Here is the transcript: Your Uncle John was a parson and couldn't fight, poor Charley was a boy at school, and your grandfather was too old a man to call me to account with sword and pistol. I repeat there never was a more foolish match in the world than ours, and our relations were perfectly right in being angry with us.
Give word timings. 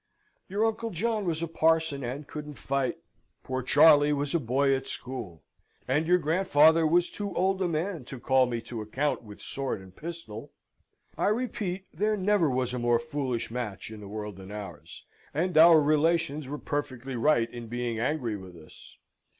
Your 0.49 0.65
Uncle 0.65 0.89
John 0.89 1.25
was 1.25 1.43
a 1.43 1.47
parson 1.47 2.03
and 2.03 2.25
couldn't 2.27 2.55
fight, 2.55 2.97
poor 3.43 3.61
Charley 3.61 4.11
was 4.11 4.33
a 4.33 4.39
boy 4.39 4.73
at 4.75 4.87
school, 4.87 5.43
and 5.87 6.07
your 6.07 6.17
grandfather 6.17 6.87
was 6.87 7.07
too 7.11 7.35
old 7.35 7.61
a 7.61 7.67
man 7.67 8.03
to 8.05 8.19
call 8.19 8.47
me 8.47 8.61
to 8.61 8.81
account 8.81 9.21
with 9.21 9.43
sword 9.43 9.79
and 9.79 9.95
pistol. 9.95 10.53
I 11.19 11.27
repeat 11.27 11.85
there 11.93 12.17
never 12.17 12.49
was 12.49 12.73
a 12.73 12.79
more 12.79 12.97
foolish 12.97 13.51
match 13.51 13.91
in 13.91 13.99
the 13.99 14.07
world 14.07 14.37
than 14.37 14.51
ours, 14.51 15.03
and 15.35 15.55
our 15.55 15.79
relations 15.79 16.47
were 16.47 16.57
perfectly 16.57 17.15
right 17.15 17.51
in 17.53 17.67
being 17.67 17.99
angry 17.99 18.35
with 18.35 18.55
us. 18.55 18.97